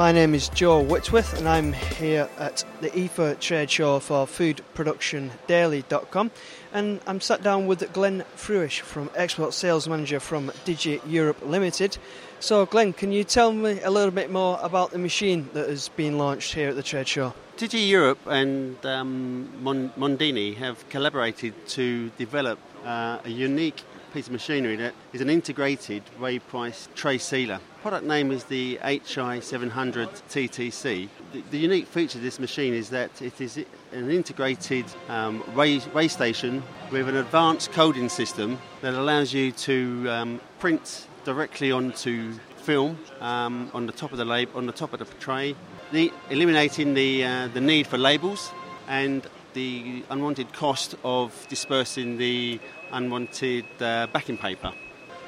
[0.00, 6.30] My name is Joe Whitworth, and I'm here at the IFFA trade show for foodproductiondaily.com.
[6.72, 11.98] And I'm sat down with Glenn Fruish from Export Sales Manager from Digi Europe Limited.
[12.38, 15.90] So, Glenn, can you tell me a little bit more about the machine that has
[15.90, 17.34] been launched here at the trade show?
[17.58, 24.76] Digi Europe and um, Mondini have collaborated to develop uh, a unique piece of machinery
[24.76, 27.60] that is an integrated weigh price tray sealer.
[27.82, 31.08] Product name is the HI700 TTC.
[31.32, 33.56] The, the, unique feature of this machine is that it is
[33.92, 40.06] an integrated um, weigh, weigh station with an advanced coding system that allows you to
[40.10, 44.92] um, print directly onto film um, on the top of the lab, on the top
[44.92, 45.54] of the tray,
[45.92, 48.50] the, eliminating the uh, the need for labels
[48.88, 52.60] and the unwanted cost of dispersing the
[52.92, 54.72] unwanted uh, backing paper.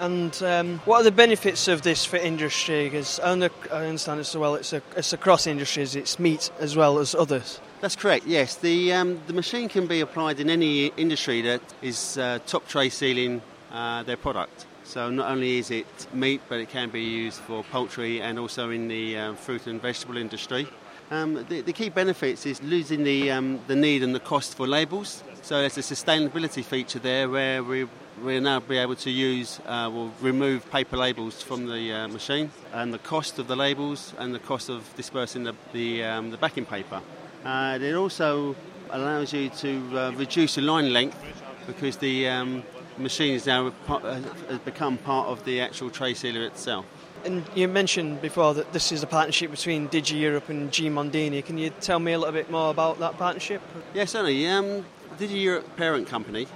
[0.00, 2.84] And um, what are the benefits of this for industry?
[2.84, 7.14] Because I, understand as well, it's, a, it's across industries, it's meat as well as
[7.14, 7.60] others.
[7.80, 8.26] That's correct.
[8.26, 12.66] Yes, the um, the machine can be applied in any industry that is uh, top
[12.66, 13.40] tray sealing
[13.72, 14.66] uh, their product.
[14.82, 18.70] So not only is it meat, but it can be used for poultry and also
[18.70, 20.66] in the uh, fruit and vegetable industry.
[21.10, 24.66] Um, the, the, key benefits is losing the, um, the need and the cost for
[24.66, 25.22] labels.
[25.40, 27.88] So there's a sustainability feature there where we
[28.22, 32.50] we'll now be able to use, uh, we'll remove paper labels from the uh, machine
[32.72, 36.36] and the cost of the labels and the cost of dispersing the, the, um, the
[36.36, 37.00] backing paper.
[37.44, 38.54] Uh, it also
[38.90, 41.18] allows you to uh, reduce the line length
[41.66, 42.62] because the um,
[42.98, 46.84] machine is now uh, has become part of the actual tray sealer itself.
[47.24, 51.44] And you mentioned before that this is a partnership between Digi Europe and G Mondini.
[51.44, 53.60] Can you tell me a little bit more about that partnership?
[53.92, 54.46] Yes, certainly.
[54.46, 54.84] Um,
[55.18, 56.46] Digi Europe parent company,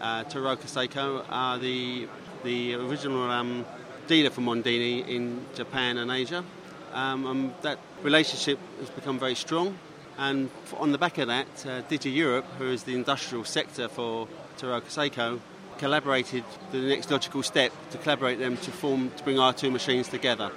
[0.00, 2.08] uh, Teraoka Seiko, are the
[2.44, 3.64] the original um,
[4.06, 6.44] dealer for Mondini in Japan and Asia.
[6.92, 9.78] Um, and that relationship has become very strong.
[10.18, 14.28] And on the back of that, uh, Digi Europe, who is the industrial sector for
[14.58, 15.40] Teraoka Seiko,
[15.82, 20.06] collaborated the next logical step to collaborate them to form to bring our two machines
[20.06, 20.52] together.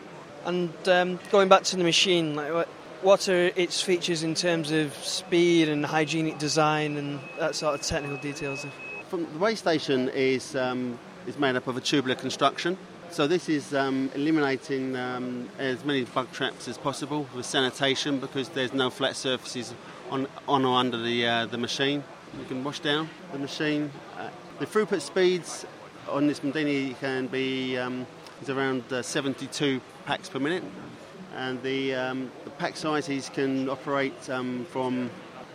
[0.45, 2.67] And um, going back to the machine, like,
[3.01, 7.81] what are its features in terms of speed and hygienic design and that sort of
[7.81, 8.67] technical details?
[9.09, 12.77] From the station is um, is made up of a tubular construction.
[13.09, 18.49] So this is um, eliminating um, as many bug traps as possible with sanitation because
[18.49, 19.73] there's no flat surfaces
[20.11, 22.03] on, on or under the uh, the machine.
[22.39, 23.91] You can wash down the machine.
[24.17, 24.29] Uh,
[24.59, 25.65] the throughput speeds
[26.09, 28.05] on this Mondini can be um,
[28.41, 30.63] is around uh, 72 packs per minute,
[31.35, 35.09] and the, um, the pack sizes can operate um, from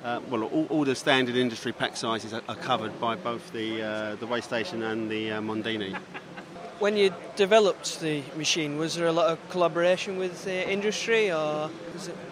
[0.04, 3.82] uh, well, all, all, the standard industry pack sizes are, are covered by both the
[3.82, 5.94] uh, the weigh station and the uh, Mondini.
[6.80, 11.70] When you developed the machine, was there a lot of collaboration with the industry, or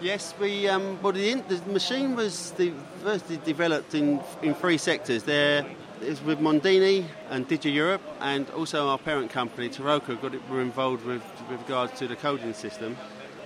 [0.01, 0.67] Yes, we.
[0.67, 2.73] Um, well, the, the, machine was the,
[3.03, 5.21] first developed in in three sectors.
[5.21, 5.65] There
[6.01, 10.61] is with Mondini and Digi Europe, and also our parent company, Teraoka, got it, were
[10.61, 12.97] involved with, with regards to the coding system.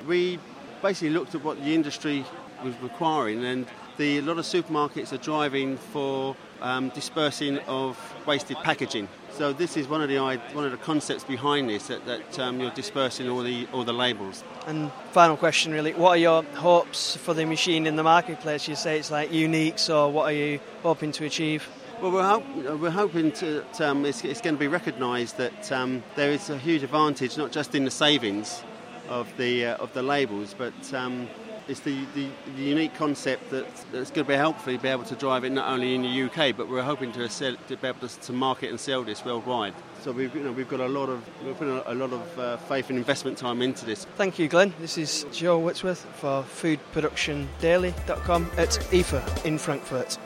[0.07, 0.39] We
[0.81, 2.25] basically looked at what the industry
[2.63, 3.65] was requiring, and
[3.97, 9.07] the, a lot of supermarkets are driving for um, dispersing of wasted packaging.
[9.31, 12.59] So this is one of the one of the concepts behind this that, that um,
[12.59, 14.43] you're dispersing all the all the labels.
[14.67, 18.67] And final question, really, what are your hopes for the machine in the marketplace?
[18.67, 21.67] You say it's like unique, so what are you hoping to achieve?
[22.01, 26.03] Well, we're, hope, we're hoping to, um, it's, it's, going to be recognised that um,
[26.15, 28.61] there is a huge advantage, not just in the savings
[29.07, 31.29] of the uh, of the labels, but um,
[31.67, 35.15] it's the, the, the, unique concept that, that's going to be helpfully be able to
[35.15, 38.07] drive it not only in the UK, but we're hoping to, sell, to be able
[38.07, 39.73] to, to, market and sell this worldwide.
[40.01, 42.39] So we've, you know, we've got a lot of we've put a, a lot of
[42.39, 44.05] uh, faith and investment time into this.
[44.15, 44.73] Thank you, Glenn.
[44.79, 50.17] This is Joe Whitworth for foodproductiondaily.com at IFFA in Frankfurt.